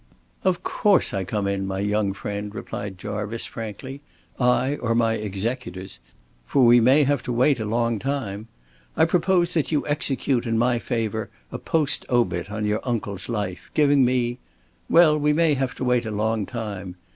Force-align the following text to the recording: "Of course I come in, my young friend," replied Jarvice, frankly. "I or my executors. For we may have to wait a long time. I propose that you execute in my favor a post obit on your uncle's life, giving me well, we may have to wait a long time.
"Of 0.43 0.63
course 0.63 1.13
I 1.13 1.23
come 1.23 1.45
in, 1.45 1.67
my 1.67 1.77
young 1.77 2.13
friend," 2.13 2.55
replied 2.55 2.97
Jarvice, 2.97 3.45
frankly. 3.45 4.01
"I 4.39 4.77
or 4.77 4.95
my 4.95 5.13
executors. 5.13 5.99
For 6.47 6.65
we 6.65 6.81
may 6.81 7.03
have 7.03 7.21
to 7.21 7.31
wait 7.31 7.59
a 7.59 7.65
long 7.65 7.99
time. 7.99 8.47
I 8.97 9.05
propose 9.05 9.53
that 9.53 9.71
you 9.71 9.85
execute 9.85 10.47
in 10.47 10.57
my 10.57 10.79
favor 10.79 11.29
a 11.51 11.59
post 11.59 12.03
obit 12.09 12.49
on 12.49 12.65
your 12.65 12.79
uncle's 12.83 13.29
life, 13.29 13.69
giving 13.75 14.03
me 14.03 14.39
well, 14.89 15.19
we 15.19 15.33
may 15.33 15.53
have 15.53 15.75
to 15.75 15.83
wait 15.83 16.07
a 16.07 16.09
long 16.09 16.47
time. 16.47 16.95